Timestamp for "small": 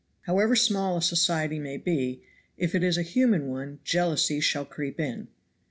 0.55-0.97